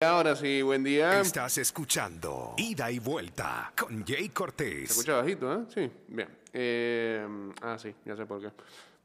[0.00, 1.20] Ahora sí, buen día.
[1.20, 4.90] Estás escuchando Ida y Vuelta con Jay Se Cortés.
[4.92, 5.58] escucha bajito, ¿eh?
[5.74, 6.28] Sí, bien.
[6.52, 7.26] Eh,
[7.62, 8.48] ah, sí, ya sé por qué.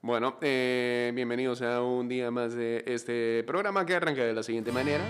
[0.03, 4.71] Bueno, eh, bienvenidos a un día más de este programa que arranca de la siguiente
[4.71, 5.03] manera.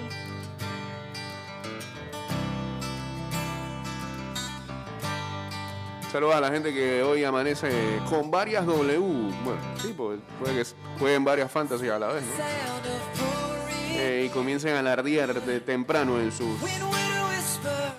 [6.11, 8.99] Saludos a la gente que hoy amanece con varias W.
[9.43, 10.69] Bueno, sí, pues puede que
[10.99, 13.22] jueguen varias fantasías a la vez, ¿no?
[13.95, 16.59] Eh, y comiencen a alardear de temprano en sus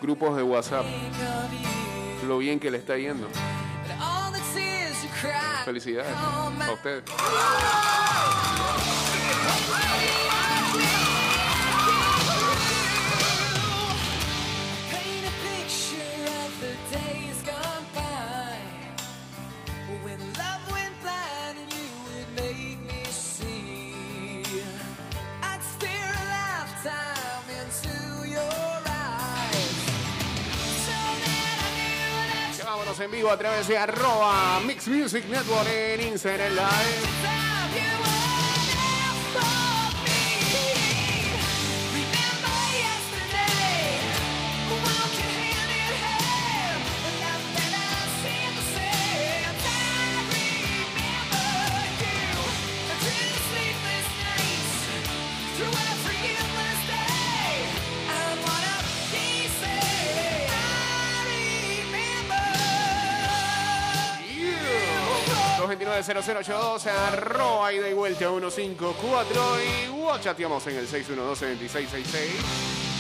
[0.00, 0.84] grupos de WhatsApp
[2.26, 3.28] lo bien que le está yendo.
[5.64, 7.04] Felicidades a ustedes.
[33.00, 37.53] En vivo a través de arroba Mix Music Network en Instagram Live.
[66.02, 72.93] 0082 arroba y de vuelta 154 y guachateamos en el 612 2666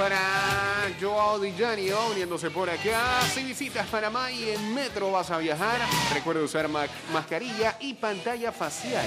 [0.00, 3.20] para Joao Di Gianio uniéndose por acá.
[3.34, 5.78] Si visitas Panamá y en metro vas a viajar,
[6.14, 9.04] recuerda usar ma- mascarilla y pantalla facial.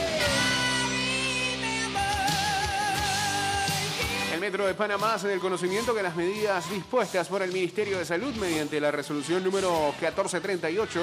[4.43, 8.35] Metro de Panamá hace del conocimiento que las medidas dispuestas por el Ministerio de Salud
[8.35, 10.99] mediante la resolución número 1438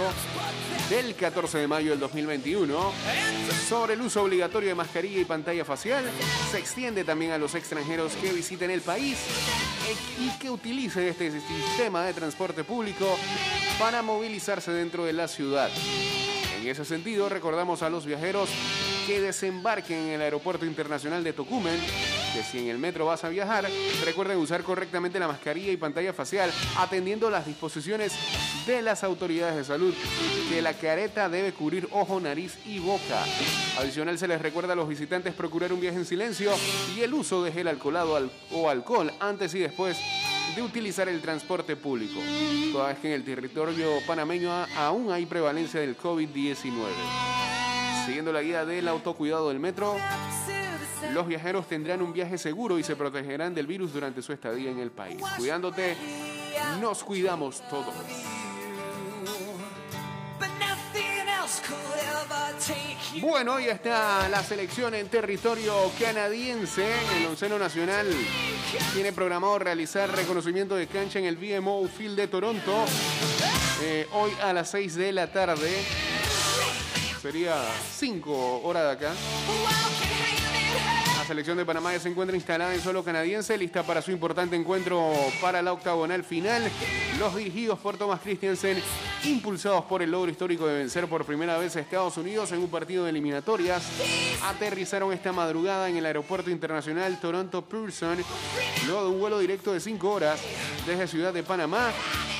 [0.90, 2.92] del 14 de mayo del 2021
[3.66, 6.04] sobre el uso obligatorio de mascarilla y pantalla facial
[6.50, 9.16] se extiende también a los extranjeros que visiten el país
[10.18, 13.06] y que utilicen este sistema de transporte público
[13.78, 15.70] para movilizarse dentro de la ciudad.
[16.60, 18.50] En ese sentido, recordamos a los viajeros
[19.06, 21.80] que desembarquen en el Aeropuerto Internacional de Tocumen
[22.32, 23.68] que si en el metro vas a viajar,
[24.04, 28.12] recuerden usar correctamente la mascarilla y pantalla facial, atendiendo las disposiciones
[28.66, 29.94] de las autoridades de salud,
[30.48, 33.24] que la careta debe cubrir ojo, nariz y boca.
[33.78, 36.52] Adicional, se les recuerda a los visitantes procurar un viaje en silencio
[36.96, 39.98] y el uso de gel alcoholado al- o alcohol antes y después
[40.54, 42.20] de utilizar el transporte público,
[42.72, 46.64] toda vez que en el territorio panameño aún hay prevalencia del COVID-19.
[48.06, 49.96] Siguiendo la guía del autocuidado del metro,
[51.12, 54.78] los viajeros tendrán un viaje seguro y se protegerán del virus durante su estadía en
[54.78, 55.20] el país.
[55.36, 55.96] Cuidándote,
[56.80, 57.94] nos cuidamos todos.
[63.20, 66.86] Bueno, hoy está la selección en territorio canadiense.
[67.16, 68.06] El onceno nacional
[68.94, 72.84] tiene programado realizar reconocimiento de cancha en el BMO Field de Toronto.
[73.82, 75.70] eh, hoy a las 6 de la tarde.
[77.20, 77.56] Sería
[77.98, 79.14] 5 horas de acá.
[81.30, 85.12] Selección de Panamá ya se encuentra instalada en suelo canadiense, lista para su importante encuentro
[85.40, 86.68] para la octagonal final.
[87.20, 88.82] Los dirigidos por Thomas Christiansen,
[89.22, 92.68] impulsados por el logro histórico de vencer por primera vez a Estados Unidos en un
[92.68, 93.84] partido de eliminatorias,
[94.42, 98.18] aterrizaron esta madrugada en el Aeropuerto Internacional Toronto Pearson,
[98.88, 100.40] luego de un vuelo directo de 5 horas
[100.84, 101.92] desde Ciudad de Panamá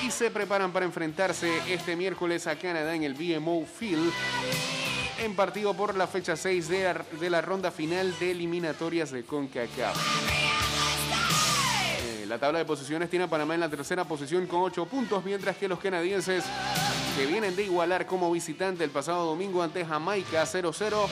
[0.05, 4.11] y se preparan para enfrentarse este miércoles a Canadá en el BMO Field
[5.23, 9.23] en partido por la fecha 6 de la, de la ronda final de eliminatorias de
[9.23, 9.95] CONCACAF.
[12.21, 15.23] Eh, la tabla de posiciones tiene a Panamá en la tercera posición con 8 puntos,
[15.23, 16.43] mientras que los canadienses,
[17.21, 21.07] que vienen de igualar como visitante el pasado domingo ante Jamaica 0-0,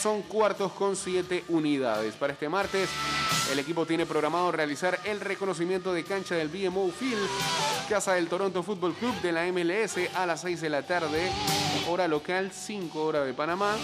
[0.00, 2.14] son cuartos con 7 unidades.
[2.14, 2.88] Para este martes,
[3.52, 7.28] el equipo tiene programado realizar el reconocimiento de cancha del BMO Field,
[7.90, 11.30] casa del Toronto Football Club de la MLS a las 6 de la tarde,
[11.90, 13.76] hora local, 5 horas de Panamá.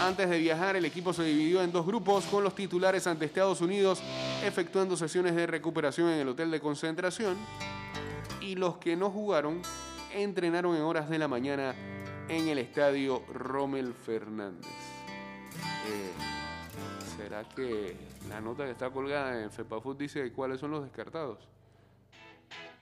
[0.00, 3.60] Antes de viajar, el equipo se dividió en dos grupos con los titulares ante Estados
[3.60, 4.02] Unidos,
[4.44, 7.36] efectuando sesiones de recuperación en el hotel de concentración.
[8.40, 9.62] Y los que no jugaron
[10.14, 11.74] entrenaron en horas de la mañana
[12.28, 14.66] en el estadio Rommel Fernández.
[15.86, 16.12] Eh,
[17.16, 17.96] ¿Será que
[18.28, 21.38] la nota que está colgada en FEPAFUT dice cuáles son los descartados?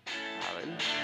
[0.06, 0.99] A ver.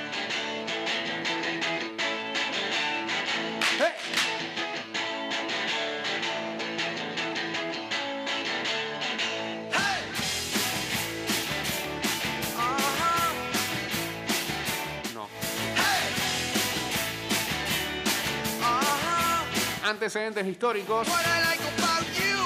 [19.87, 21.06] Antecedentes históricos.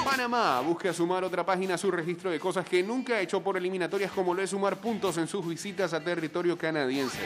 [0.05, 3.57] Panamá busca sumar otra página a su registro de cosas que nunca ha hecho por
[3.57, 7.17] eliminatorias como lo es sumar puntos en sus visitas a territorio canadiense.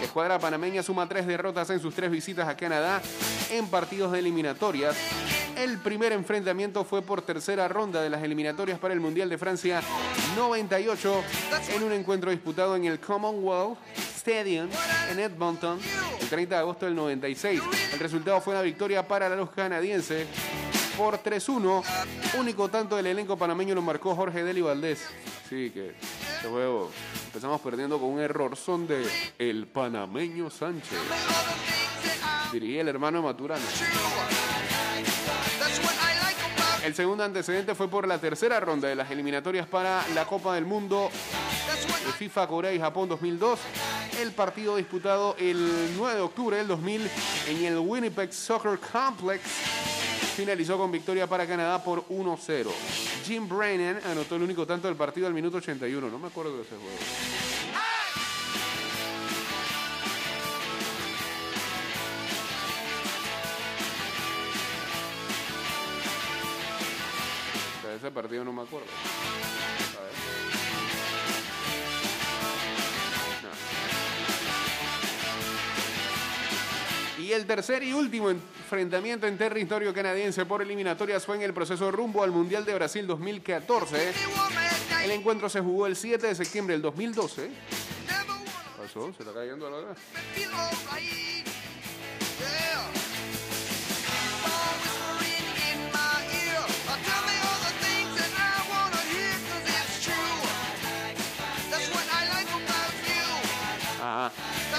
[0.00, 3.00] La escuadra panameña suma tres derrotas en sus tres visitas a Canadá
[3.50, 4.96] en partidos de eliminatorias.
[5.56, 9.82] El primer enfrentamiento fue por tercera ronda de las eliminatorias para el Mundial de Francia
[10.36, 11.22] 98
[11.76, 13.78] en un encuentro disputado en el Commonwealth
[14.28, 14.68] Stadium
[15.10, 15.80] en Edmonton
[16.20, 17.62] el 30 de agosto del 96.
[17.94, 20.26] El resultado fue una victoria para los canadienses
[20.98, 21.82] por 3-1.
[22.38, 25.06] Único tanto del elenco panameño lo marcó Jorge Deli Valdés.
[25.48, 25.94] Sí, que
[26.36, 26.90] este juego
[27.24, 28.54] empezamos perdiendo con un error.
[28.54, 29.02] Son de
[29.38, 30.98] el panameño Sánchez.
[32.52, 33.64] Diría el hermano Maturana.
[36.84, 40.66] El segundo antecedente fue por la tercera ronda de las eliminatorias para la Copa del
[40.66, 41.10] Mundo
[42.06, 43.58] de FIFA Corea y Japón 2002.
[44.20, 47.08] El partido disputado el 9 de octubre del 2000
[47.50, 49.42] en el Winnipeg Soccer Complex
[50.34, 52.68] finalizó con victoria para Canadá por 1-0.
[53.24, 56.10] Jim Brennan anotó el único tanto del partido al minuto 81.
[56.10, 56.98] No me acuerdo de ese juego.
[67.96, 68.86] Ese partido no me acuerdo.
[77.28, 81.90] Y el tercer y último enfrentamiento en territorio canadiense por eliminatorias fue en el proceso
[81.90, 84.14] rumbo al Mundial de Brasil 2014.
[85.04, 87.50] El encuentro se jugó el 7 de septiembre del 2012.
[88.78, 89.94] Pasó, se está cayendo la hora.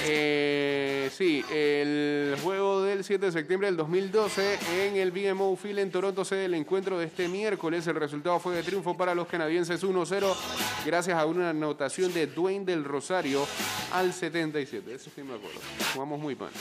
[0.03, 5.91] Eh, sí, el juego del 7 de septiembre del 2012 en el BMO Field en
[5.91, 7.85] Toronto, sede del encuentro de este miércoles.
[7.87, 10.35] El resultado fue de triunfo para los canadienses 1-0,
[10.85, 13.45] gracias a una anotación de Dwayne del Rosario
[13.93, 14.93] al 77.
[14.93, 15.59] Eso sí me acuerdo.
[15.93, 16.51] Jugamos muy mal.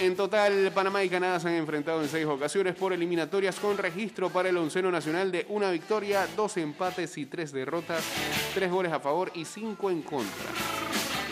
[0.00, 4.28] En total, Panamá y Canadá se han enfrentado en seis ocasiones por eliminatorias con registro
[4.28, 8.02] para el onceno nacional de una victoria, dos empates y tres derrotas,
[8.54, 10.50] tres goles a favor y cinco en contra.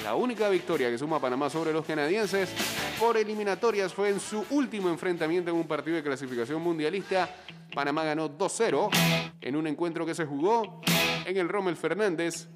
[0.03, 2.51] La única victoria que suma Panamá sobre los canadienses
[2.99, 7.31] por eliminatorias fue en su último enfrentamiento en un partido de clasificación mundialista.
[7.73, 8.91] Panamá ganó 2-0
[9.41, 10.81] en un encuentro que se jugó
[11.25, 12.49] en el Rommel Fernández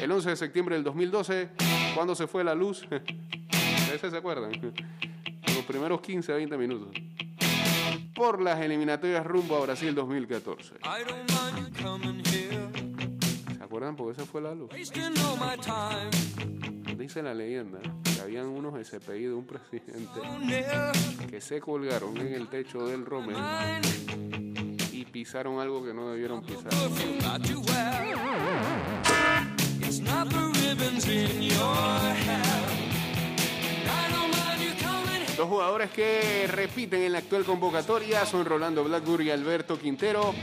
[0.00, 1.50] el 11 de septiembre del 2012,
[1.94, 2.86] cuando se fue la luz.
[3.94, 4.52] ¿Ese se acuerdan?
[5.54, 6.88] Los primeros 15 a 20 minutos.
[8.14, 10.76] Por las eliminatorias rumbo a Brasil 2014.
[10.82, 13.94] I don't mind you coming here, ¿Se acuerdan?
[13.94, 14.70] Porque esa fue la luz.
[16.98, 20.20] Dice la leyenda que habían unos SPI de un presidente
[21.30, 23.80] que se colgaron en el techo del mine,
[24.90, 26.72] y pisaron algo que no debieron pisar.
[35.38, 40.34] Dos jugadores que repiten en la actual convocatoria son Rolando Blackburn y Alberto Quintero,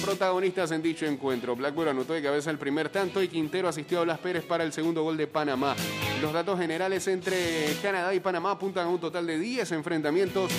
[0.00, 1.56] protagonistas en dicho encuentro.
[1.56, 4.72] Blackburn anotó de cabeza el primer tanto y Quintero asistió a Blas Pérez para el
[4.72, 5.74] segundo gol de Panamá.
[6.22, 10.52] Los datos generales entre Canadá y Panamá apuntan a un total de 10 enfrentamientos,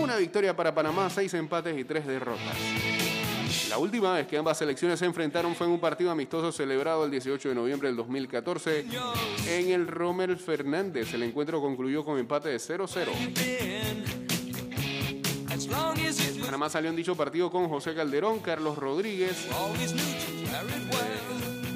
[0.00, 2.95] una victoria para Panamá, 6 empates y 3 derrotas.
[3.68, 7.10] La última vez que ambas selecciones se enfrentaron fue en un partido amistoso celebrado el
[7.10, 8.86] 18 de noviembre del 2014
[9.48, 11.12] en el Rommel Fernández.
[11.14, 13.08] El encuentro concluyó con empate de 0-0.
[15.52, 19.48] As long as it was Panamá salió en dicho partido con José Calderón, Carlos Rodríguez,
[19.50, 21.16] well.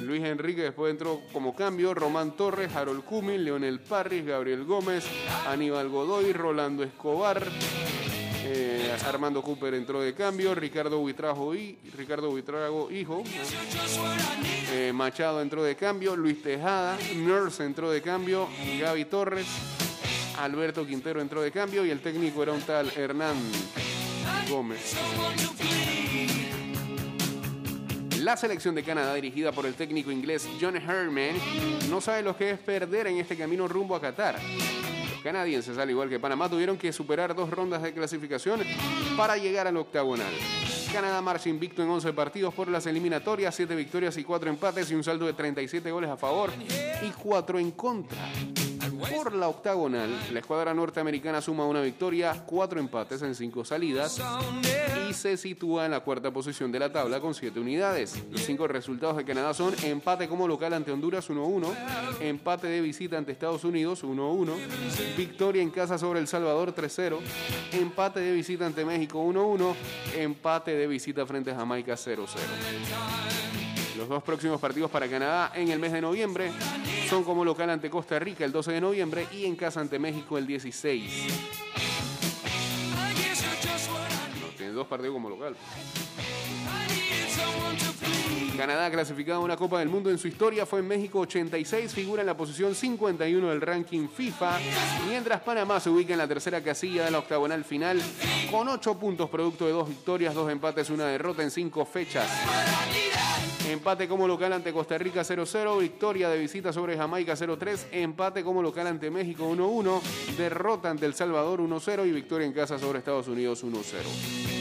[0.05, 1.93] Luis Enrique después entró como cambio.
[1.93, 5.05] Román Torres, Harold Cumin, Leonel Parris, Gabriel Gómez,
[5.47, 7.47] Aníbal Godoy, Rolando Escobar.
[8.99, 12.31] Armando Cooper entró de cambio, Ricardo Buitrago y Ricardo
[12.91, 13.23] hijo,
[14.73, 19.47] eh, Machado entró de cambio, Luis Tejada, Nurse entró de cambio, Gaby Torres,
[20.37, 23.37] Alberto Quintero entró de cambio y el técnico era un tal Hernán
[24.49, 24.95] Gómez.
[28.19, 31.35] La selección de Canadá, dirigida por el técnico inglés John Herman,
[31.89, 34.37] no sabe lo que es perder en este camino rumbo a Qatar.
[35.21, 38.61] Canadienses, al igual que Panamá, tuvieron que superar dos rondas de clasificación
[39.15, 40.33] para llegar al octagonal.
[40.91, 44.95] Canadá marcha invicto en 11 partidos por las eliminatorias, 7 victorias y 4 empates y
[44.95, 46.51] un saldo de 37 goles a favor
[47.01, 48.17] y 4 en contra.
[48.89, 54.21] Por la octagonal, la escuadra norteamericana suma una victoria, 4 empates en 5 salidas
[55.09, 58.23] y se sitúa en la cuarta posición de la tabla con 7 unidades.
[58.31, 61.73] Los 5 resultados de Canadá son empate como local ante Honduras 1-1,
[62.21, 64.53] empate de visita ante Estados Unidos 1-1,
[65.15, 67.17] victoria en casa sobre El Salvador 3-0,
[67.73, 69.75] empate de visita ante México 1-1,
[70.17, 72.27] empate de visita frente a Jamaica 0-0.
[74.11, 76.51] Dos próximos partidos para Canadá en el mes de noviembre
[77.07, 80.37] son como local ante Costa Rica el 12 de noviembre y en casa ante México
[80.37, 81.27] el 16.
[84.41, 85.55] No, tiene dos partidos como local.
[88.57, 92.21] Canadá clasificado a una Copa del Mundo en su historia fue en México 86, figura
[92.21, 94.59] en la posición 51 del ranking FIFA,
[95.07, 98.01] mientras Panamá se ubica en la tercera casilla de la octagonal final
[98.51, 102.27] con 8 puntos producto de dos victorias, dos empates, una derrota en 5 fechas.
[103.69, 108.61] Empate como local ante Costa Rica 0-0, victoria de visita sobre Jamaica 0-3, empate como
[108.61, 110.01] local ante México 1-1,
[110.37, 114.60] derrota ante El Salvador 1-0 y victoria en casa sobre Estados Unidos 1-0.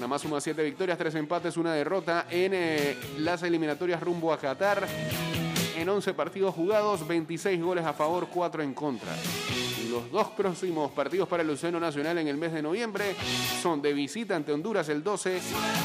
[0.00, 4.88] Panamá suma 7 victorias, 3 empates, una derrota en eh, las eliminatorias rumbo a Qatar.
[5.76, 9.14] En 11 partidos jugados, 26 goles a favor, 4 en contra.
[9.90, 13.14] Los dos próximos partidos para el Océano Nacional en el mes de noviembre
[13.60, 15.38] son de visita ante Honduras el 12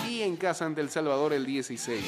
[0.07, 2.05] y en casa ante El Salvador el 16.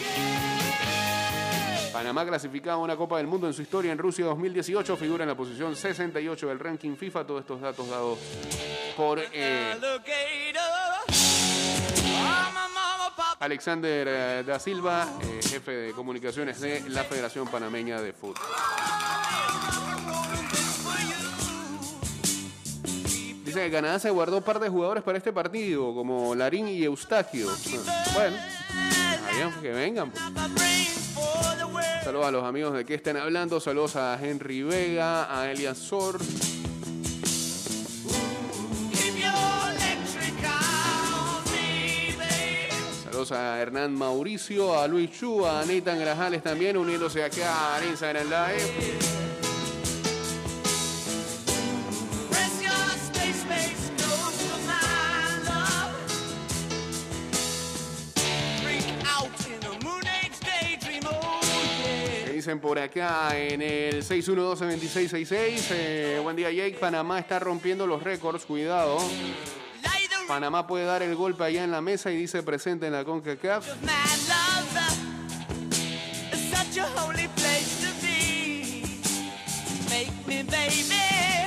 [1.92, 5.30] Panamá clasificado a una Copa del Mundo en su historia en Rusia 2018, figura en
[5.30, 7.26] la posición 68 del ranking FIFA.
[7.26, 8.20] Todos estos datos dados
[8.96, 9.76] por eh,
[13.40, 18.44] Alexander eh, da Silva, eh, jefe de comunicaciones de la Federación Panameña de Fútbol.
[23.46, 26.84] Dice que Canadá se guardó un par de jugadores para este partido, como Larín y
[26.84, 27.48] Eustaquio.
[28.14, 28.38] Bueno,
[29.62, 30.12] que vengan.
[30.12, 30.28] pues.
[32.04, 33.60] Saludos a los amigos de que estén hablando.
[33.60, 36.18] Saludos a Henry Vega, a Elias Sor.
[43.18, 48.26] Saludos a Hernán Mauricio, a Luis Chu, a Nathan Grajales también uniéndose acá a Instagram
[48.26, 48.62] Live.
[62.24, 65.66] Que dicen por acá en el 612-2666.
[65.72, 66.78] eh, buen día, Jake.
[66.80, 68.46] Panamá está rompiendo los récords.
[68.46, 69.00] Cuidado.
[70.28, 73.66] Panamá puede dar el golpe allá en la mesa y dice presente en la CONCACAF.
[79.90, 81.47] Make me, baby.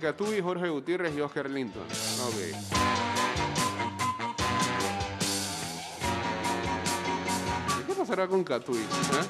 [0.00, 1.82] Catubi, Jorge Gutiérrez y Oscar Linton.
[1.82, 2.34] Ok.
[7.80, 8.78] ¿Y ¿Qué pasará con Catubi?
[8.78, 9.28] eh?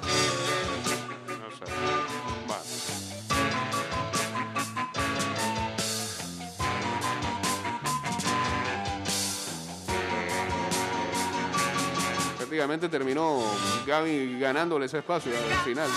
[12.36, 13.42] Prácticamente terminó
[13.86, 15.88] Gaby ganándole ese espacio al final.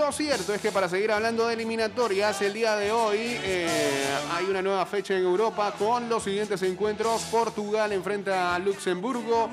[0.00, 3.68] Lo cierto es que para seguir hablando de eliminatorias, el día de hoy eh,
[4.32, 7.20] hay una nueva fecha en Europa con los siguientes encuentros.
[7.24, 9.50] Portugal enfrenta a Luxemburgo,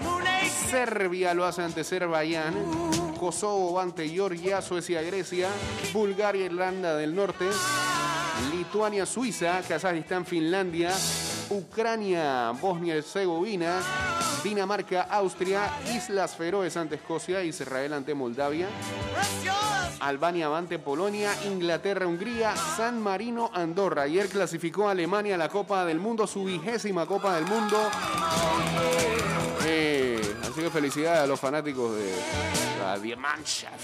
[0.70, 2.56] Serbia lo hace ante Azerbaiyán,
[3.20, 5.50] Kosovo ante Georgia, Suecia, Grecia,
[5.92, 7.46] Bulgaria, Irlanda del Norte,
[8.56, 10.94] Lituania, Suiza, Kazajistán, Finlandia,
[11.50, 13.82] Ucrania, Bosnia y Herzegovina,
[14.46, 18.70] Dinamarca, Austria, Islas Feroes ante Escocia, Israel ante Moldavia,
[20.00, 24.04] Albania ante Polonia, Inglaterra, Hungría, San Marino, Andorra.
[24.04, 27.78] Ayer clasificó a Alemania a la Copa del Mundo, su vigésima Copa del Mundo.
[29.66, 32.12] Eh, así que felicidades a los fanáticos de
[32.80, 33.84] la Die Mannschaft,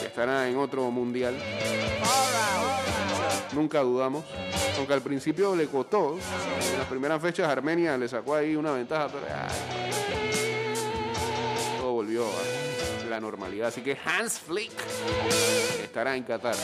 [0.00, 1.34] que estará en otro mundial.
[3.52, 4.24] Nunca dudamos,
[4.78, 6.18] aunque al principio le costó.
[6.72, 9.56] En las primeras fechas Armenia le sacó ahí una ventaja, pero ay,
[11.78, 12.75] todo volvió a
[13.20, 13.68] normalidad.
[13.68, 14.72] Así que Hans Flick
[15.82, 16.54] estará en Qatar.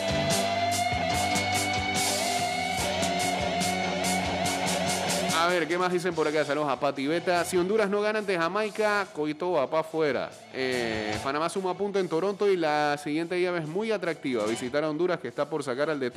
[5.42, 6.44] A ver, ¿qué más dicen por acá?
[6.44, 7.44] Saludos a Pati Beta.
[7.44, 10.30] Si Honduras no gana ante Jamaica, Coito va para afuera.
[10.54, 14.44] Eh, Panamá suma punto en Toronto y la siguiente llave es muy atractiva.
[14.46, 16.16] Visitar a Honduras que está por sacar al DT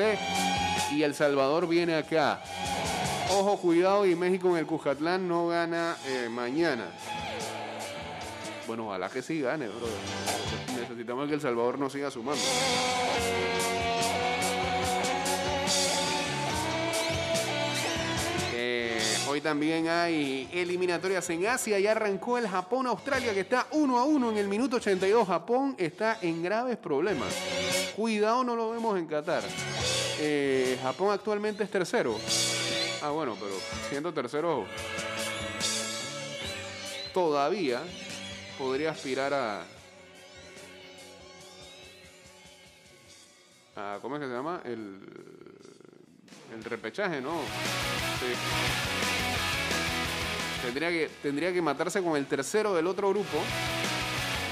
[0.91, 2.39] y El Salvador viene acá.
[3.31, 6.85] Ojo, cuidado y México en el Cuscatlán no gana eh, mañana.
[8.67, 9.87] Bueno, ojalá que sí gane, bro.
[10.79, 12.41] Necesitamos que El Salvador no siga sumando.
[18.53, 21.79] Eh, hoy también hay eliminatorias en Asia.
[21.79, 25.27] Ya arrancó el Japón-Australia que está 1 a 1 en el minuto 82.
[25.27, 27.33] Japón está en graves problemas.
[27.95, 29.43] Cuidado, no lo vemos en Qatar.
[30.19, 32.15] Eh, Japón actualmente es tercero.
[33.03, 33.53] Ah, bueno, pero
[33.89, 34.65] siendo tercero,
[37.13, 37.83] todavía
[38.57, 39.63] podría aspirar a.
[43.75, 44.61] a ¿Cómo es que se llama?
[44.65, 44.99] El,
[46.53, 47.41] el repechaje, ¿no?
[48.19, 48.33] Sí.
[50.63, 53.43] Tendría que, tendría que matarse con el tercero del otro grupo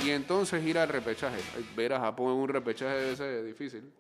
[0.04, 1.38] y entonces ir al repechaje.
[1.76, 3.92] Ver a Japón en un repechaje debe ser difícil.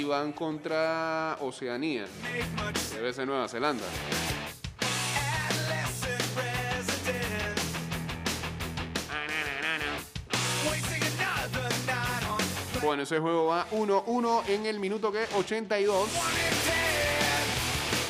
[0.00, 2.06] Y van contra Oceanía,
[2.94, 3.84] debe ser Nueva Zelanda.
[12.82, 16.08] Bueno, ese juego va 1-1 en el minuto que 82.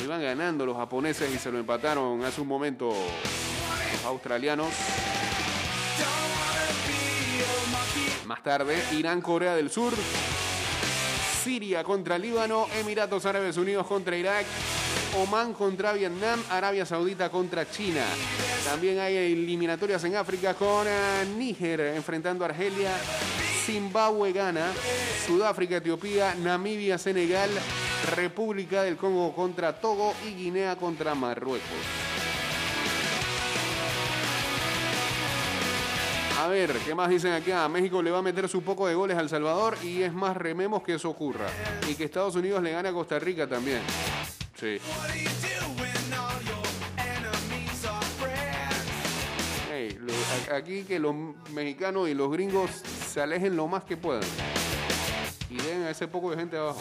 [0.04, 2.86] Iban ganando los japoneses y se lo empataron hace un momento
[3.94, 4.68] los australianos.
[8.26, 9.92] Más tarde, Irán, Corea del Sur.
[11.42, 14.44] Siria contra Líbano, Emiratos Árabes Unidos contra Irak,
[15.16, 18.04] Oman contra Vietnam, Arabia Saudita contra China.
[18.64, 22.92] También hay eliminatorias en África con eh, Níger enfrentando a Argelia,
[23.64, 24.70] Zimbabue gana,
[25.26, 27.50] Sudáfrica, Etiopía, Namibia, Senegal,
[28.14, 32.09] República del Congo contra Togo y Guinea contra Marruecos.
[36.42, 37.68] A ver, ¿qué más dicen acá?
[37.68, 40.82] México le va a meter su poco de goles al Salvador y es más rememos
[40.82, 41.46] que eso ocurra.
[41.88, 43.80] Y que Estados Unidos le gane a Costa Rica también.
[44.58, 44.78] Sí.
[44.98, 49.70] What do you do when all your enemies are friends?
[49.70, 51.14] Ey, lo- a- aquí que los
[51.52, 52.70] mexicanos y los gringos
[53.12, 54.22] se alejen lo más que puedan.
[55.50, 56.78] Y den a ese poco de gente abajo.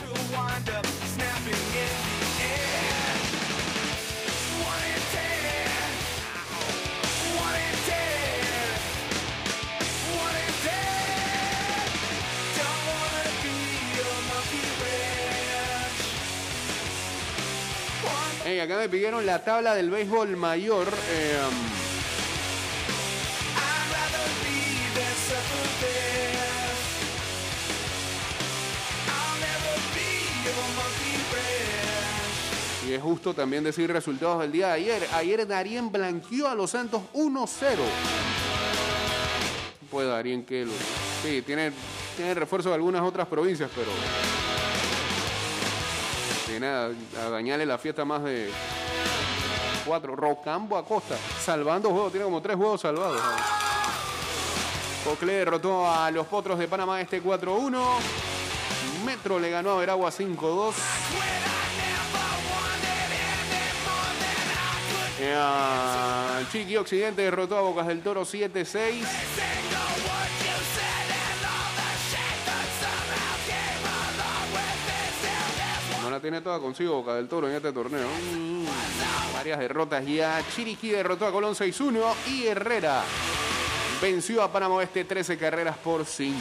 [18.43, 18.45] Wrench.
[18.45, 20.88] One Ey, acá me pidieron la tabla del béisbol mayor.
[20.88, 21.80] wrench.
[32.89, 35.08] y es justo también decir resultados del día de ayer.
[35.13, 37.47] Ayer Darien blanqueó a los Santos 1-0.
[39.91, 40.71] Pues Darien que lo...
[41.21, 41.71] Sí, tiene,
[42.15, 43.91] tiene refuerzo de algunas otras provincias, pero...
[46.60, 48.50] Nada, a dañarle la fiesta más de
[49.86, 50.15] cuatro.
[50.15, 53.22] Rocambo Acosta, salvando juegos, tiene como tres juegos salvados.
[55.04, 57.82] Cocle derrotó a los Potros de Panamá este 4-1.
[59.06, 60.74] Metro le ganó a Veragua 5-2.
[65.22, 69.68] Eh, Chiqui Occidente derrotó a Bocas del Toro 7-6.
[76.10, 78.08] La tiene toda consigo Boca del Toro en este torneo.
[78.34, 78.65] Mm,
[79.34, 80.41] varias derrotas ya.
[80.56, 83.04] Chiriquí derrotó a Colón 6-1 y Herrera
[84.02, 86.38] venció a Panamá Oeste 13 carreras por 5.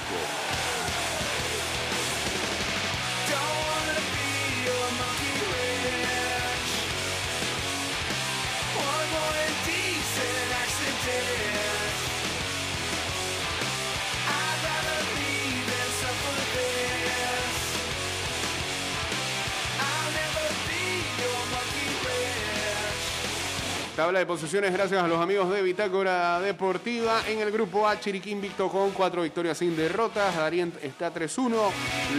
[23.99, 27.21] Tabla de posiciones gracias a los amigos de Bitácora Deportiva.
[27.27, 30.37] En el grupo A, Chiriquí invicto con cuatro victorias sin derrotas.
[30.37, 31.51] Darien está 3-1.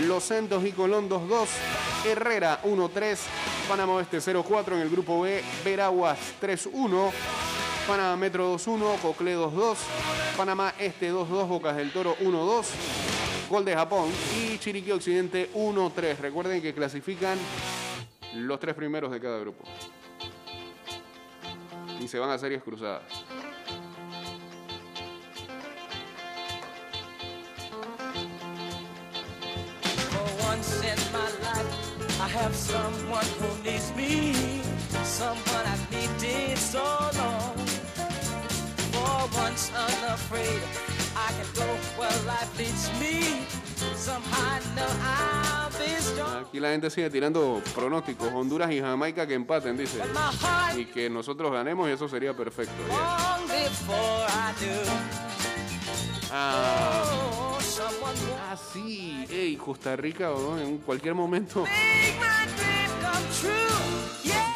[0.05, 1.47] Los Santos y Colón 2-2.
[2.05, 3.19] Herrera 1-3.
[3.69, 4.73] Panamá Oeste 0-4.
[4.73, 7.11] En el grupo B, Veraguas 3-1.
[7.87, 8.99] Panamá Metro 2-1.
[8.99, 9.77] Cocle 2-2.
[10.35, 11.47] Panamá Este 2-2.
[11.47, 12.65] Bocas del Toro 1-2.
[13.49, 14.11] Gol de Japón.
[14.37, 16.17] Y Chiriquí Occidente 1-3.
[16.17, 17.37] Recuerden que clasifican
[18.35, 19.63] los tres primeros de cada grupo
[21.99, 23.03] y se van a series cruzadas.
[39.41, 39.71] Once
[41.15, 41.65] I can go
[41.97, 42.59] where life
[42.99, 43.68] me.
[46.41, 48.29] Aquí la gente sigue tirando pronósticos.
[48.33, 49.99] Honduras y Jamaica que empaten, dice.
[50.75, 52.73] Y que nosotros ganemos y eso sería perfecto.
[52.87, 52.99] yeah.
[56.31, 57.57] Ah, Oh,
[58.51, 59.25] ah, sí.
[59.29, 61.65] Ey, Costa Rica, weón, en cualquier momento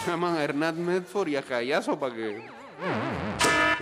[0.06, 2.44] llaman a Hernán Medford y a Callazo para que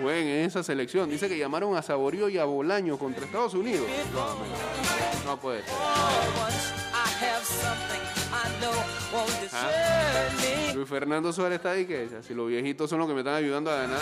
[0.02, 1.10] jueguen en esa selección.
[1.10, 3.88] Dice que llamaron a Saborío y a Bolaño contra Estados Unidos.
[4.14, 5.74] No, no puede ser.
[10.76, 13.72] Luis Fernando Suárez está ahí que si los viejitos son los que me están ayudando
[13.72, 14.00] a ganar,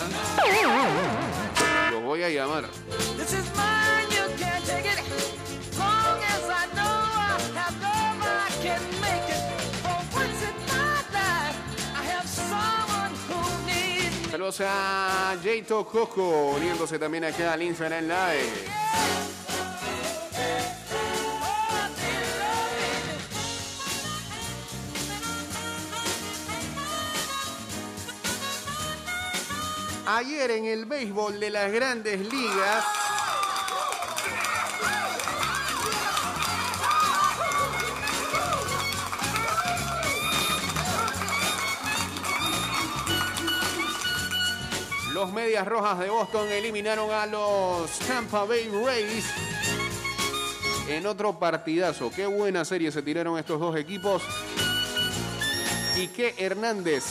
[1.92, 2.64] los voy a llamar.
[14.30, 19.39] Saludos a Jato Coco, uniéndose también acá al Instagram Live.
[30.12, 32.84] Ayer en el béisbol de las grandes ligas.
[45.12, 49.26] Los Medias Rojas de Boston eliminaron a los Tampa Bay Rays
[50.88, 52.10] en otro partidazo.
[52.10, 54.22] Qué buena serie se tiraron estos dos equipos.
[55.96, 57.04] Y que Hernández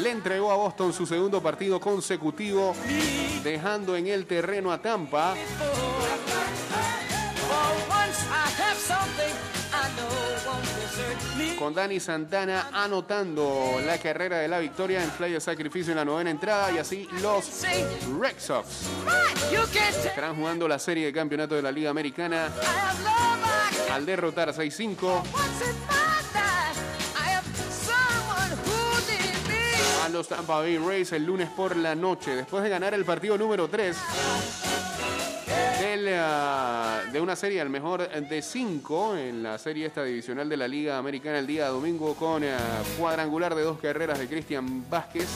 [0.00, 2.74] le entregó a Boston su segundo partido consecutivo,
[3.42, 5.34] dejando en el terreno a Tampa.
[11.58, 16.04] Con Dani Santana anotando la carrera de la victoria en play de sacrificio en la
[16.04, 17.62] novena entrada y así los
[18.20, 18.66] Red Sox
[20.04, 22.50] estarán jugando la serie de campeonato de la Liga Americana
[23.90, 26.05] al derrotar 6-5
[30.16, 33.68] los Tampa Bay Rays el lunes por la noche después de ganar el partido número
[33.68, 33.94] 3
[35.78, 40.56] del, ah, de una serie al mejor de 5 en la serie esta divisional de
[40.56, 42.56] la Liga Americana el día domingo con ah,
[42.98, 45.28] cuadrangular de dos carreras de Cristian Vázquez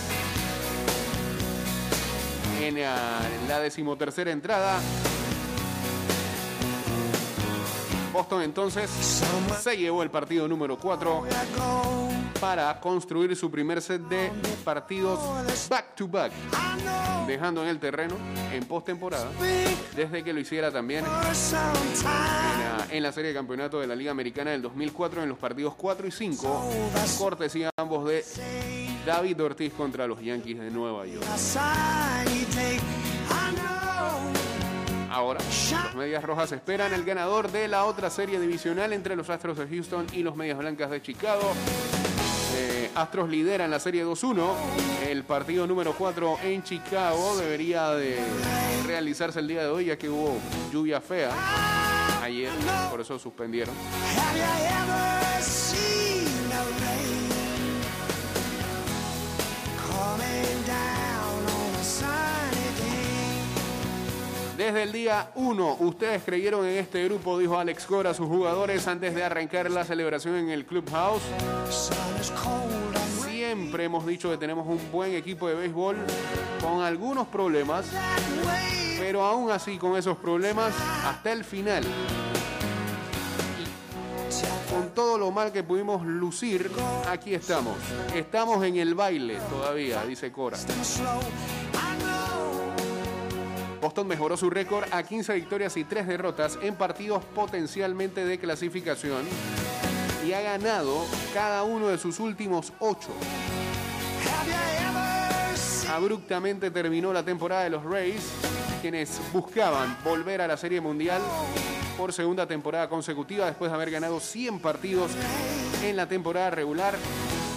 [2.63, 4.81] en ah, la decimotercera entrada.
[8.21, 8.91] Boston entonces
[9.63, 11.25] se llevó el partido número 4
[12.39, 14.31] para construir su primer set de
[14.63, 15.19] partidos
[15.71, 16.31] back to back,
[17.27, 18.17] dejando en el terreno
[18.53, 19.31] en postemporada,
[19.97, 21.07] desde que lo hiciera también
[22.91, 26.07] en la, serie de campeonato de la Liga Americana del 2004 en los partidos 4
[26.07, 26.71] y 5,
[27.17, 28.23] cortesía ambos de
[29.07, 31.25] David Ortiz contra los Yankees de Nueva York.
[35.11, 39.59] Ahora, los Medias Rojas esperan el ganador de la otra serie divisional entre los Astros
[39.59, 41.53] de Houston y los Medias Blancas de Chicago.
[42.55, 44.55] Eh, Astros lideran la serie 2-1.
[45.09, 48.19] El partido número 4 en Chicago debería de
[48.87, 50.39] realizarse el día de hoy ya que hubo
[50.73, 51.33] lluvia fea
[52.23, 52.53] ayer,
[52.91, 53.75] por eso suspendieron.
[64.61, 68.87] Desde el día 1, ustedes creyeron en este grupo, dijo Alex Cora a sus jugadores
[68.87, 71.23] antes de arrancar la celebración en el Clubhouse.
[73.23, 75.97] Siempre hemos dicho que tenemos un buen equipo de béisbol
[76.61, 77.87] con algunos problemas,
[78.99, 80.75] pero aún así con esos problemas,
[81.07, 81.83] hasta el final,
[84.71, 86.71] con todo lo mal que pudimos lucir,
[87.09, 87.79] aquí estamos.
[88.15, 90.59] Estamos en el baile todavía, dice Cora.
[93.81, 99.23] Boston mejoró su récord a 15 victorias y 3 derrotas en partidos potencialmente de clasificación
[100.27, 103.09] y ha ganado cada uno de sus últimos 8.
[104.23, 104.55] Have you
[104.89, 108.31] ever seen Abruptamente terminó la temporada de los Rays,
[108.83, 111.23] quienes buscaban volver a la Serie Mundial
[111.97, 115.11] por segunda temporada consecutiva después de haber ganado 100 partidos
[115.83, 116.95] en la temporada regular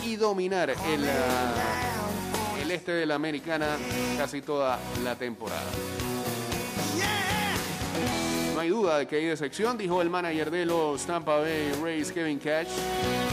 [0.05, 1.53] y dominar el, ah,
[2.61, 3.77] el este de la americana
[4.17, 5.71] casi toda la temporada.
[8.63, 12.39] Hay duda de que hay decepción, dijo el manager de los Tampa Bay Rays, Kevin
[12.39, 12.69] Cash.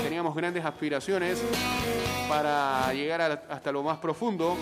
[0.02, 1.40] Teníamos grandes aspiraciones
[2.28, 4.56] para llegar hasta lo más profundo.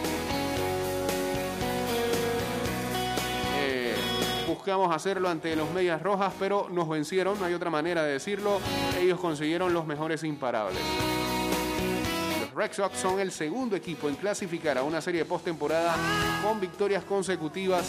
[3.56, 3.94] Eh,
[4.46, 8.60] buscamos hacerlo ante los Medias Rojas, pero nos vencieron, no hay otra manera de decirlo.
[9.00, 10.82] Ellos consiguieron los mejores imparables.
[12.54, 15.96] Red Sox son el segundo equipo en clasificar a una serie de postemporada
[16.42, 17.88] con victorias consecutivas,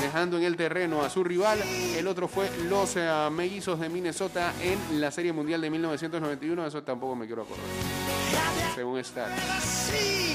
[0.00, 1.60] dejando en el terreno a su rival.
[1.96, 6.66] El otro fue los eh, Mellizos de Minnesota en la Serie Mundial de 1991.
[6.66, 7.64] Eso tampoco me quiero acordar,
[8.74, 10.34] según day?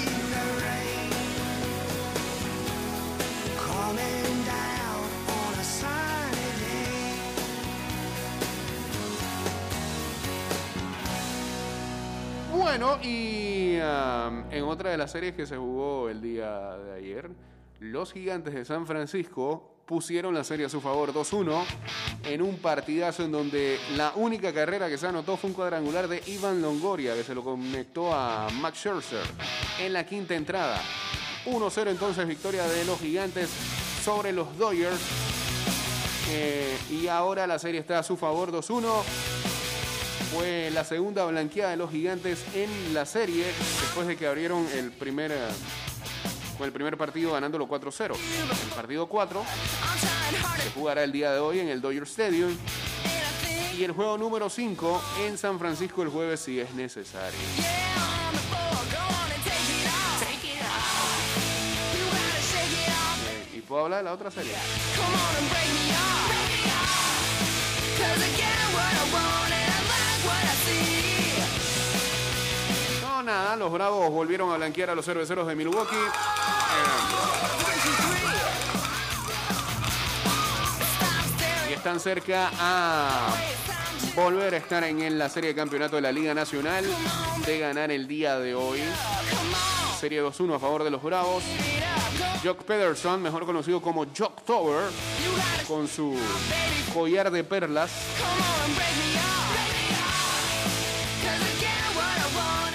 [12.72, 17.30] Bueno, y um, en otra de las series que se jugó el día de ayer,
[17.80, 21.64] los gigantes de San Francisco pusieron la serie a su favor 2-1
[22.26, 26.22] en un partidazo en donde la única carrera que se anotó fue un cuadrangular de
[26.28, 29.24] Ivan Longoria que se lo conectó a Max Scherzer
[29.80, 30.80] en la quinta entrada.
[31.46, 33.50] 1-0 entonces victoria de los gigantes
[34.04, 35.00] sobre los Dodgers.
[36.32, 39.02] Eh, y ahora la serie está a su favor 2-1
[40.32, 43.46] fue la segunda blanqueada de los gigantes en la serie
[43.82, 45.32] después de que abrieron el primer
[46.60, 48.16] con el primer partido ganándolo 4-0.
[48.18, 49.46] El partido 4
[50.62, 52.54] se jugará el día de hoy en el Dodger Stadium
[53.78, 57.40] y el juego número 5 en San Francisco el jueves si es necesario.
[63.30, 64.52] Eh, ¿Y puedo hablar de la otra serie?
[73.24, 75.96] Nada, los Bravos volvieron a blanquear a los cerveceros de Milwaukee.
[75.96, 76.00] Eh,
[81.70, 83.28] y están cerca a
[84.16, 86.86] volver a estar en, en la serie de campeonato de la Liga Nacional
[87.46, 88.80] de ganar el día de hoy.
[90.00, 91.44] Serie 2-1 a favor de los Bravos.
[92.42, 94.86] Jock Pederson, mejor conocido como Jock Tower,
[95.68, 96.16] con su
[96.94, 97.92] collar de perlas,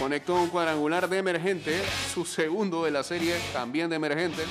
[0.05, 1.81] conectó un cuadrangular de emergente,
[2.13, 4.43] su segundo de la serie, también de emergente,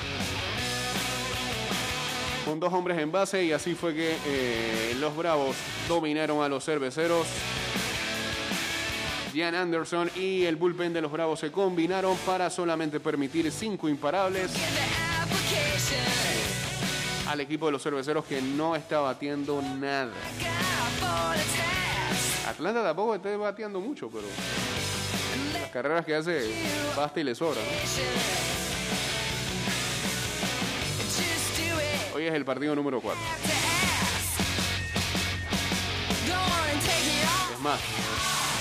[2.43, 5.55] con dos hombres en base y así fue que eh, los Bravos
[5.87, 7.27] dominaron a los cerveceros.
[9.35, 14.49] Ian Anderson y el bullpen de los Bravos se combinaron para solamente permitir cinco imparables
[17.27, 20.13] al equipo de los cerveceros que no está batiendo nada.
[22.47, 24.25] Atlanta tampoco está bateando mucho, pero
[25.73, 26.53] carreras que hace
[26.95, 27.59] basta y le sobra.
[27.59, 27.67] ¿no?
[32.15, 33.19] Hoy es el partido número 4.
[37.53, 37.79] Es más,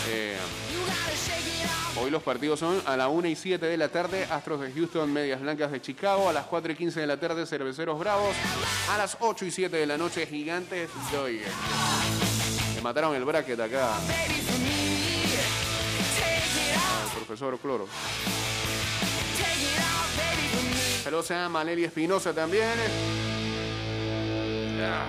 [0.08, 0.38] eh,
[2.00, 5.12] hoy los partidos son a la 1 y 7 de la tarde, Astros de Houston,
[5.12, 8.34] Medias Blancas de Chicago, a las 4 y 15 de la tarde, Cerveceros Bravos,
[8.90, 11.52] a las 8 y 7 de la noche, Gigantes Dodgers.
[12.74, 13.90] Le mataron el bracket acá
[17.32, 17.86] profesor Cloro.
[21.02, 22.68] Saludos a Maleli Espinosa también.
[24.82, 25.06] Ah.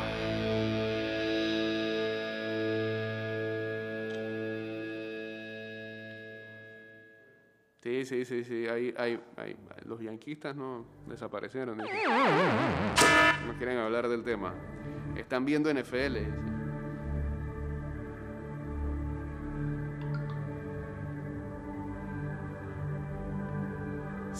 [7.81, 8.67] Sí, sí, sí, sí.
[8.67, 11.77] Hay, hay, hay- Los yanquistas no desaparecieron.
[11.77, 11.83] No
[13.57, 14.53] quieren hablar del tema.
[15.17, 16.52] Están viendo NFL.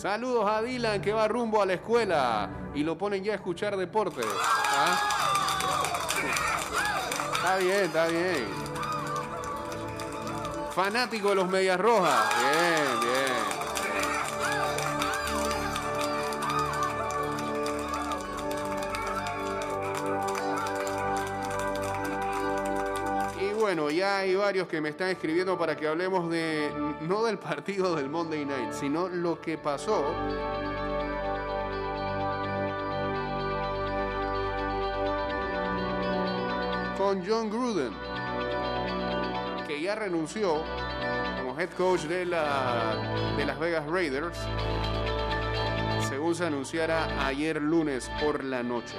[0.03, 3.77] Saludos a Dylan que va rumbo a la escuela y lo ponen ya a escuchar
[3.77, 4.19] deporte.
[4.75, 4.99] ¿Ah?
[7.35, 8.45] Está bien, está bien.
[10.75, 12.35] Fanático de los Medias Rojas.
[12.37, 13.52] Bien, bien.
[23.75, 27.95] Bueno, ya hay varios que me están escribiendo para que hablemos de no del partido
[27.95, 30.13] del Monday Night, sino lo que pasó
[36.95, 37.93] con John Gruden,
[39.65, 40.63] que ya renunció
[41.39, 44.37] como head coach de, la, de Las Vegas Raiders,
[46.07, 48.97] según se anunciara ayer lunes por la noche.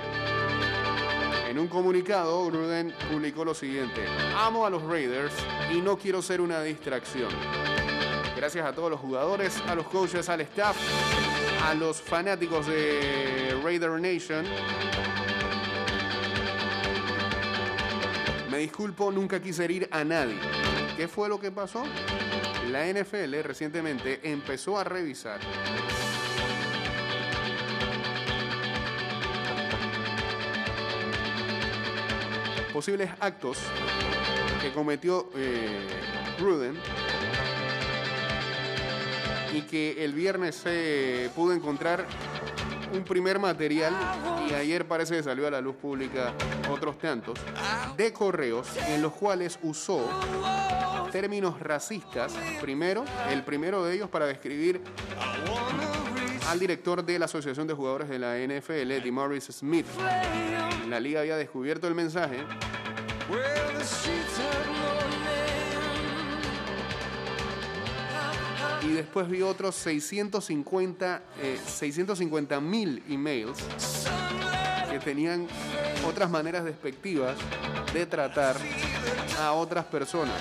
[1.55, 4.05] En un comunicado, Gruden publicó lo siguiente:
[4.37, 5.33] Amo a los Raiders
[5.73, 7.29] y no quiero ser una distracción.
[8.37, 10.77] Gracias a todos los jugadores, a los coaches, al staff,
[11.63, 14.45] a los fanáticos de Raider Nation.
[18.51, 20.41] Me disculpo, nunca quise herir a nadie.
[20.97, 21.85] ¿Qué fue lo que pasó?
[22.73, 25.39] La NFL recientemente empezó a revisar
[32.75, 33.57] posibles actos
[34.61, 35.87] que cometió eh,
[36.41, 36.77] Gruden
[39.55, 42.05] y que el viernes se pudo encontrar
[42.93, 43.95] un primer material
[44.51, 46.35] y ayer parece que salió a la luz pública
[46.69, 47.39] otros tantos
[47.97, 50.11] de correos en los cuales usó
[51.13, 54.83] términos racistas primero el primero de ellos para describir
[56.49, 59.87] al director de la Asociación de Jugadores de la NFL, DeMaurice Smith.
[60.89, 62.45] La liga había descubierto el mensaje
[68.83, 73.59] y después vi otros 650 eh, 650 mil emails
[74.91, 75.47] que tenían
[76.07, 77.37] otras maneras despectivas
[77.93, 78.57] de tratar
[79.41, 80.35] a otras personas.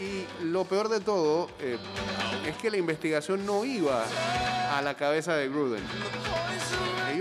[0.00, 1.78] Y lo peor de todo eh,
[2.46, 4.04] es que la investigación no iba
[4.76, 5.82] a la cabeza de Gruden.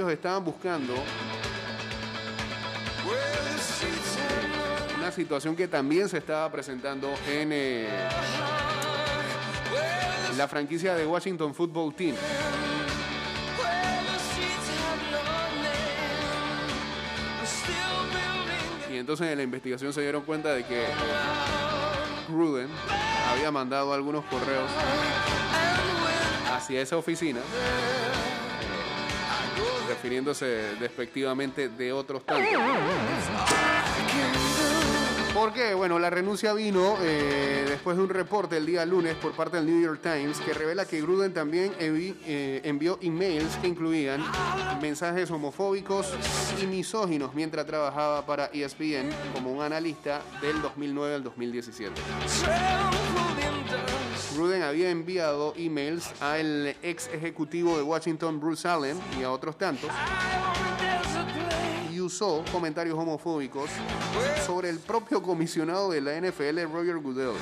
[0.07, 0.93] Estaban buscando
[4.97, 7.89] una situación que también se estaba presentando en eh,
[10.37, 12.15] la franquicia de Washington Football Team.
[18.91, 20.85] Y entonces en la investigación se dieron cuenta de que
[22.29, 22.69] Gruden
[23.29, 24.69] había mandado algunos correos
[26.55, 27.41] hacia esa oficina
[29.99, 30.45] refiriéndose
[30.79, 32.47] despectivamente de otros tantos.
[35.33, 35.73] ¿Por qué?
[35.73, 39.65] Bueno, la renuncia vino eh, después de un reporte el día lunes por parte del
[39.65, 44.23] New York Times que revela que Gruden también eh, envió emails que incluían
[44.81, 46.13] mensajes homofóbicos
[46.61, 52.01] y misóginos mientras trabajaba para ESPN como un analista del 2009 al 2017.
[54.35, 59.89] Gruden había enviado emails al ex ejecutivo de Washington, Bruce Allen, y a otros tantos,
[61.91, 63.69] y usó comentarios homofóbicos
[64.45, 67.35] sobre el propio comisionado de la NFL, Roger Goodell.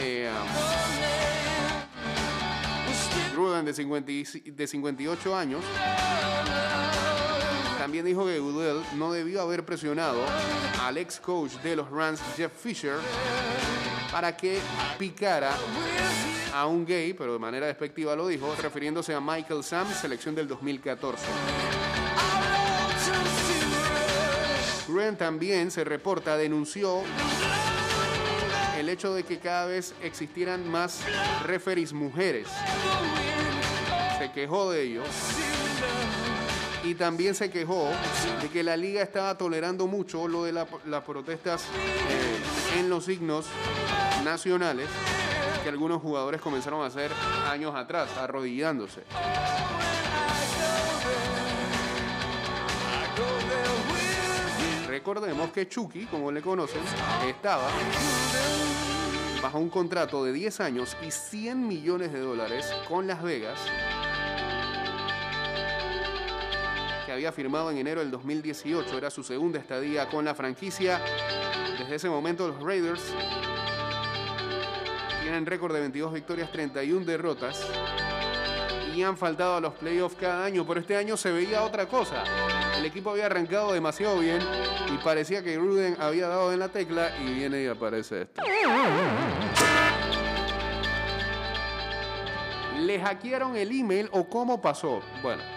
[0.00, 0.30] Eh,
[3.64, 5.62] de, 50 y- de 58 años,
[7.82, 10.24] también dijo que Goodell no debió haber presionado
[10.82, 12.94] al ex coach de los Rams, Jeff Fisher,
[14.12, 14.60] para que
[15.00, 15.50] picara
[16.54, 20.46] a un gay, pero de manera despectiva lo dijo, refiriéndose a Michael Sam, selección del
[20.46, 21.26] 2014.
[24.86, 27.02] Gruen también se reporta, denunció
[28.78, 31.00] el hecho de que cada vez existieran más
[31.44, 32.46] referees mujeres.
[34.20, 35.02] Se quejó de ello.
[36.84, 37.90] Y también se quejó
[38.40, 41.62] de que la liga estaba tolerando mucho lo de la- las protestas
[42.08, 43.46] eh, en los signos
[44.24, 44.88] nacionales
[45.62, 47.10] que algunos jugadores comenzaron a hacer
[47.48, 49.02] años atrás, arrodillándose.
[54.88, 56.80] Recordemos que Chucky, como le conocen,
[57.26, 57.68] estaba
[59.42, 63.58] bajo un contrato de 10 años y 100 millones de dólares con Las Vegas,
[67.22, 68.98] había firmado en enero del 2018.
[68.98, 71.00] Era su segunda estadía con la franquicia.
[71.78, 73.00] Desde ese momento los Raiders
[75.22, 77.64] tienen récord de 22 victorias, 31 derrotas
[78.92, 82.24] y han faltado a los playoffs cada año, pero este año se veía otra cosa.
[82.76, 84.40] el equipo había arrancado demasiado bien
[84.92, 88.42] y parecía que Gruden había dado en la tecla y viene y aparece esto.
[92.80, 95.02] ¿Le hackearon el email o cómo pasó?
[95.22, 95.51] Bueno.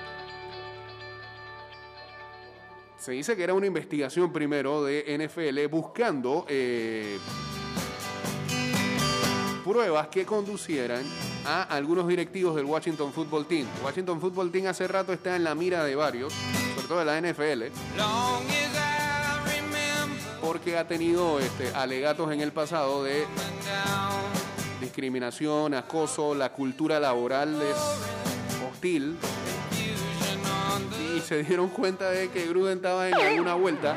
[3.06, 7.20] Se dice que era una investigación primero de NFL buscando eh,
[9.64, 11.04] pruebas que conducieran
[11.46, 13.68] a algunos directivos del Washington Football Team.
[13.84, 16.34] Washington Football Team hace rato está en la mira de varios,
[16.74, 17.66] sobre todo de la NFL,
[20.42, 23.28] porque ha tenido este, alegatos en el pasado de
[24.82, 29.16] discriminación, acoso, la cultura laboral es hostil
[31.26, 33.96] se dieron cuenta de que Gruden estaba en alguna vuelta.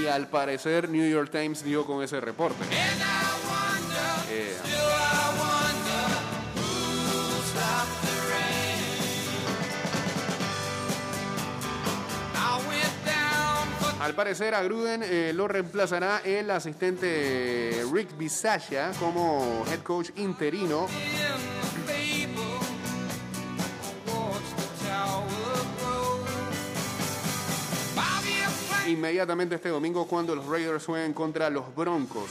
[0.00, 2.64] Y al parecer New York Times dio con ese reporte.
[4.30, 4.56] Eh,
[14.00, 20.86] al parecer a Gruden eh, lo reemplazará el asistente Rick Bisaccia como head coach interino
[28.88, 32.30] inmediatamente este domingo cuando los Raiders jueguen contra los Broncos.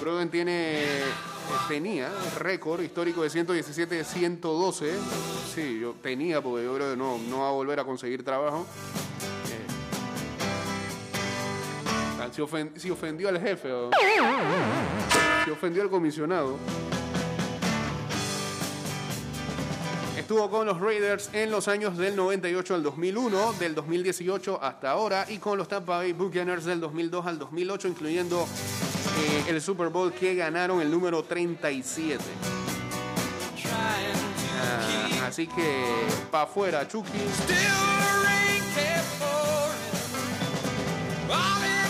[0.00, 1.02] Gruden tiene, eh,
[1.68, 4.92] tenía récord histórico de 117-112.
[5.54, 8.66] Sí, yo tenía porque yo creo que no, no va a volver a conseguir trabajo.
[12.30, 13.68] Eh, se ofendió al jefe,
[15.44, 16.58] se ofendió al comisionado.
[20.26, 25.24] Estuvo con los Raiders en los años del 98 al 2001, del 2018 hasta ahora,
[25.28, 30.12] y con los Tampa Bay Buccaneers del 2002 al 2008, incluyendo eh, el Super Bowl
[30.12, 32.24] que ganaron el número 37.
[33.72, 35.84] Ah, así que,
[36.32, 37.20] pa' afuera, Chucky.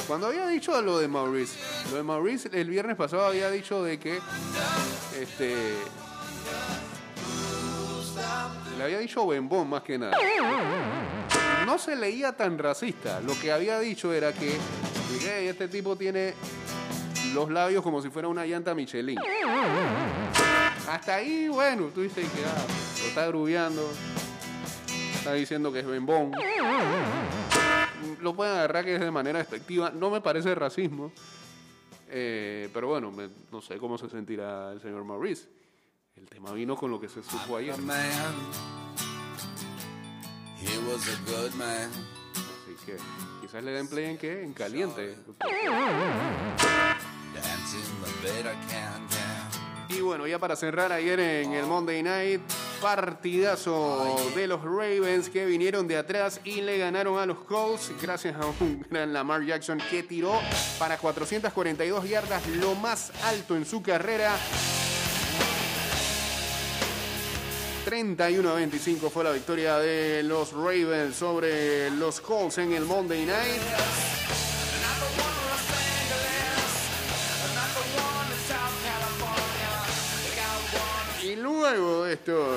[0.07, 1.59] Cuando había dicho lo de Maurice,
[1.91, 4.20] lo de Maurice el viernes pasado había dicho de que
[5.18, 5.74] este
[8.77, 10.16] le había dicho Bembón más que nada.
[11.64, 13.20] No se leía tan racista.
[13.20, 14.51] Lo que había dicho era que
[15.27, 16.35] "Ey, este tipo tiene
[17.35, 19.18] los labios como si fuera una llanta Michelin.
[20.89, 22.64] Hasta ahí, bueno, tú dices que ah,
[23.03, 23.91] lo está grubeando.
[25.16, 26.33] Está diciendo que es Bembón
[28.20, 29.91] lo pueden agarrar que es de manera despectiva.
[29.91, 31.12] No me parece racismo.
[32.09, 35.49] Eh, pero bueno, me- no sé cómo se sentirá el señor Maurice.
[36.16, 37.74] El tema vino con lo que se supo ayer.
[42.32, 42.96] Así que
[43.42, 44.42] quizás le den play en qué?
[44.42, 45.16] En caliente.
[49.88, 52.40] Y bueno, ya para cerrar ayer en el Monday Night,
[52.80, 58.36] partidazo de los Ravens que vinieron de atrás y le ganaron a los Colts gracias
[58.36, 60.40] a un gran Lamar Jackson que tiró
[60.78, 64.36] para 442 yardas, lo más alto en su carrera.
[67.87, 73.24] 31 a 25 fue la victoria de los Ravens sobre los Colts en el Monday
[73.24, 73.62] Night.
[81.22, 82.49] Y luego de estos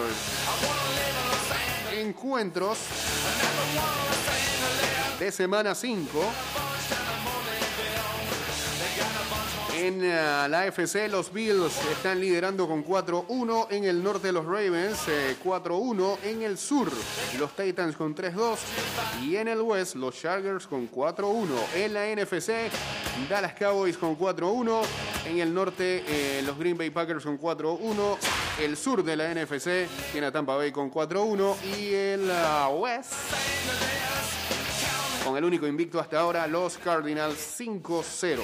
[1.96, 2.80] encuentros
[5.20, 6.10] de semana 5,
[9.86, 15.08] en ah, la AFC los Bills están liderando con 4-1 en el norte los Ravens,
[15.08, 16.92] eh, 4-1 en el sur.
[17.38, 18.58] Los Titans con 3-2
[19.24, 22.72] y en el west los Chargers con 4-1 en la NFC
[23.30, 24.82] Dallas Cowboys con 4-1
[25.26, 28.18] en el norte eh, los Green Bay Packers con 4-1
[28.62, 33.14] el sur de la NFC tiene a Tampa Bay con 4-1 y el ah, west
[35.30, 38.40] con el único invicto hasta ahora los Cardinals 5-0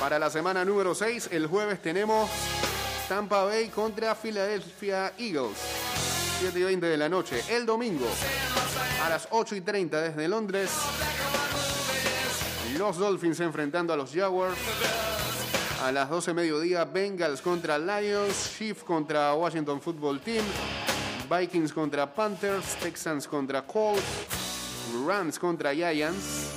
[0.00, 2.30] Para la semana número 6, el jueves tenemos
[3.06, 5.58] Tampa Bay contra Philadelphia Eagles.
[6.40, 7.44] 7 y 20 de la noche.
[7.50, 8.06] El domingo,
[9.04, 10.70] a las 8 y 30 desde Londres,
[12.78, 14.56] los Dolphins enfrentando a los Jaguars.
[15.82, 20.44] A las 12 mediodía, Bengals contra Lions, Chiefs contra Washington Football Team,
[21.30, 24.02] Vikings contra Panthers, Texans contra Colts,
[25.06, 26.50] Rams contra Giants,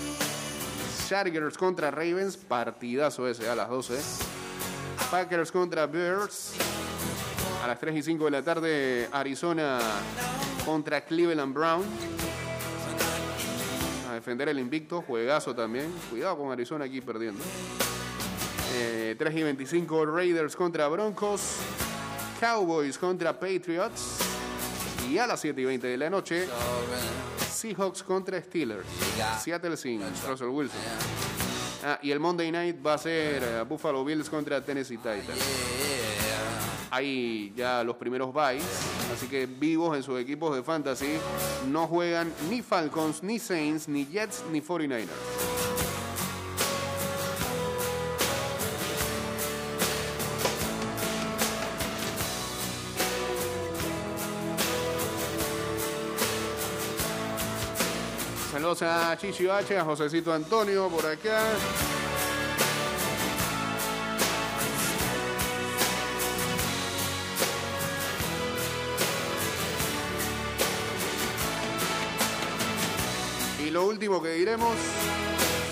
[1.08, 4.00] Chargers contra Ravens, partidazo ese a las 12.
[5.12, 6.54] Packers contra Bears.
[7.64, 9.80] A las 3 y 5 de la tarde, Arizona
[10.66, 11.84] contra Cleveland Brown.
[14.10, 15.94] A defender el invicto, juegazo también.
[16.10, 17.44] Cuidado con Arizona aquí perdiendo.
[18.74, 21.58] Eh, 3 y 25 Raiders contra Broncos.
[22.40, 24.23] Cowboys contra Patriots.
[25.14, 26.48] Y a las 7 y 20 de la noche,
[27.48, 28.88] Seahawks contra Steelers.
[29.44, 30.80] Seattle sin Russell Wilson.
[31.86, 35.38] Ah, y el Monday Night va a ser eh, Buffalo Bills contra Tennessee Titans.
[36.90, 38.64] Hay ya los primeros byes,
[39.14, 41.20] así que vivos en sus equipos de fantasy
[41.68, 45.53] no juegan ni Falcons, ni Saints, ni Jets, ni 49ers.
[58.64, 61.42] Saludos a Chichi H, a Josecito Antonio por acá.
[73.60, 74.78] Y lo último que diremos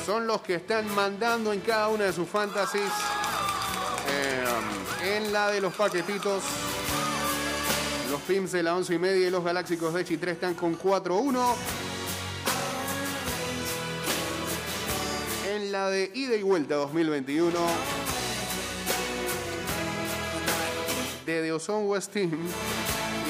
[0.06, 2.92] son los que están mandando en cada una de sus fantasies.
[4.10, 6.44] eh, en la de los paquetitos.
[8.12, 11.81] Los Pims de la 11 y media y los Galáxicos de Chitré están con 4-1.
[15.72, 17.49] La de ida y vuelta 2021.
[21.26, 22.38] De Deozón West Team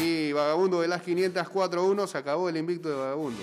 [0.03, 3.39] y Vagabundo de las 500 4-1 se acabó el invicto de Vagabundo.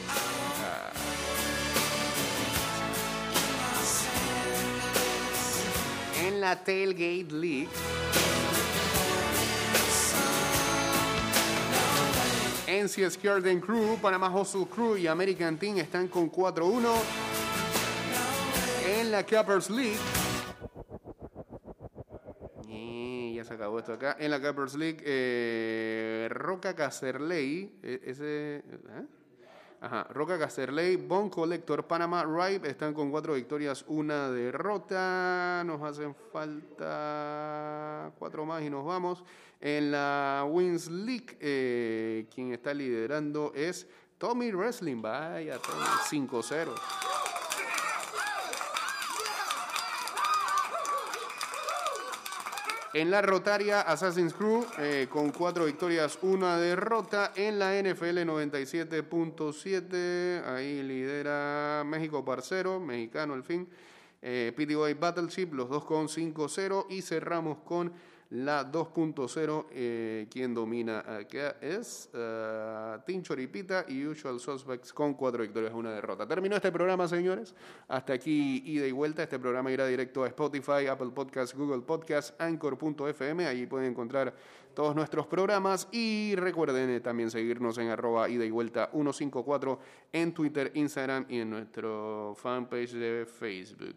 [6.27, 7.69] En la Tailgate League.
[12.67, 17.28] NCS Garden Crew, Panama Hustle Crew y American Team están con 4-1.
[18.89, 19.99] En la Cappers League.
[23.35, 24.17] Ya se acabó esto acá.
[24.19, 27.79] En la Cappers League, eh, Roca Cacerley.
[27.85, 29.07] eh, ese, ¿eh?
[29.81, 35.63] Ajá, Roca Casterley, Bon Collector, Panama, Ripe están con cuatro victorias, una derrota.
[35.65, 39.23] Nos hacen falta cuatro más y nos vamos.
[39.61, 43.87] En la Wins League, eh, quien está liderando es
[44.19, 45.01] Tommy Wrestling.
[45.01, 46.75] Vaya, Tommy, 5-0.
[52.95, 57.33] En la rotaria, Assassin's Crew eh, con cuatro victorias, una derrota.
[57.37, 63.69] En la NFL 97.7, ahí lidera México Parcero, mexicano al fin.
[64.23, 66.87] Eh, PTY Battleship, los dos con 5-0.
[66.89, 67.93] Y cerramos con
[68.31, 75.43] la 2.0, eh, quien domina acá es uh, Team Choripita y Usual Suspects con cuatro
[75.43, 76.27] victorias, una derrota.
[76.27, 77.55] Terminó este programa, señores.
[77.89, 79.23] Hasta aquí, ida y vuelta.
[79.23, 83.47] Este programa irá directo a Spotify, Apple Podcasts, Google Podcasts, Anchor.fm.
[83.47, 84.35] Allí pueden encontrar
[84.75, 85.89] todos nuestros programas.
[85.91, 89.79] Y recuerden eh, también seguirnos en arroba ida y vuelta 154
[90.13, 93.97] en Twitter, Instagram y en nuestro fanpage de Facebook.